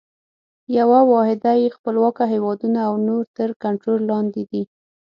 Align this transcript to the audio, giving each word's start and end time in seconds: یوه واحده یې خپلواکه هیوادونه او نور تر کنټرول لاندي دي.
یوه 0.77 0.99
واحده 1.11 1.51
یې 1.61 1.69
خپلواکه 1.75 2.23
هیوادونه 2.33 2.79
او 2.87 2.93
نور 3.07 3.23
تر 3.37 3.49
کنټرول 3.63 3.99
لاندي 4.09 4.43
دي. 4.51 4.63